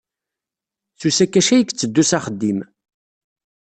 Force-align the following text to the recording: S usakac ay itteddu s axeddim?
S 0.99 1.01
usakac 1.07 1.47
ay 1.49 1.61
itteddu 1.63 2.03
s 2.09 2.11
axeddim? 2.17 2.59